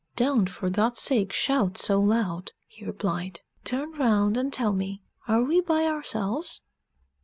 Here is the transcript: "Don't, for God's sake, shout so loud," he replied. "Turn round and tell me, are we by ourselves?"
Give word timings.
"Don't, 0.15 0.49
for 0.49 0.71
God's 0.71 0.99
sake, 0.99 1.31
shout 1.31 1.77
so 1.77 1.99
loud," 2.01 2.53
he 2.65 2.83
replied. 2.83 3.41
"Turn 3.63 3.91
round 3.91 4.35
and 4.35 4.51
tell 4.51 4.73
me, 4.73 5.03
are 5.27 5.43
we 5.43 5.61
by 5.61 5.85
ourselves?" 5.85 6.63